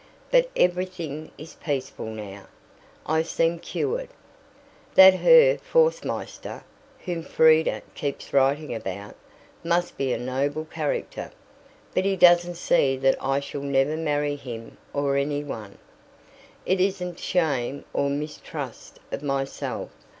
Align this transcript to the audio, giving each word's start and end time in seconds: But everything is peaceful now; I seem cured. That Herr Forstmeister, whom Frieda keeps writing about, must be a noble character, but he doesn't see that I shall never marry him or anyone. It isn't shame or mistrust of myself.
But 0.31 0.49
everything 0.55 1.29
is 1.37 1.53
peaceful 1.63 2.07
now; 2.07 2.47
I 3.05 3.21
seem 3.21 3.59
cured. 3.59 4.07
That 4.95 5.13
Herr 5.13 5.59
Forstmeister, 5.59 6.63
whom 7.05 7.21
Frieda 7.21 7.83
keeps 7.93 8.33
writing 8.33 8.73
about, 8.73 9.15
must 9.63 9.97
be 9.97 10.11
a 10.11 10.17
noble 10.17 10.65
character, 10.65 11.29
but 11.93 12.03
he 12.03 12.15
doesn't 12.15 12.55
see 12.55 12.97
that 12.97 13.23
I 13.23 13.41
shall 13.41 13.61
never 13.61 13.95
marry 13.95 14.35
him 14.35 14.79
or 14.91 15.17
anyone. 15.17 15.77
It 16.65 16.79
isn't 16.81 17.19
shame 17.19 17.85
or 17.93 18.09
mistrust 18.09 18.97
of 19.11 19.21
myself. 19.21 19.91